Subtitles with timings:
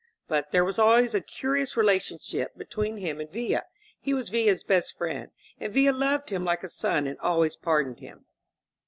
[0.27, 3.61] But there was always a curious relationship between him and Villa.
[3.99, 7.99] He was Villa's best friend; and Villa loved him like a son and always pardoned
[7.99, 8.25] him.